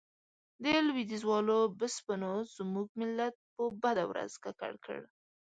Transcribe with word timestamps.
د 0.63 0.65
لوېديځوالو 0.87 1.57
بسپنو 1.79 2.33
زموږ 2.55 2.87
ملت 2.99 3.35
په 3.53 3.63
بده 3.81 4.03
ورځ 4.11 4.31
ککړ 4.43 4.73
کړ. 4.85 4.99